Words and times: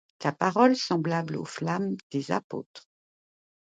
Ta 0.17 0.31
parole 0.31 0.73
semblable 0.75 1.35
aux 1.37 1.45
flammes 1.45 1.95
des 2.09 2.31
apôtres; 2.31 2.89